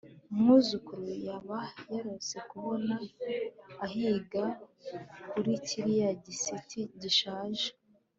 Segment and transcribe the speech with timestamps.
[0.31, 1.59] Umwuzukuru yaba
[1.93, 2.95] yarose kubona
[3.85, 4.43] ahiga
[5.31, 7.67] kuri kiriya giti gishaje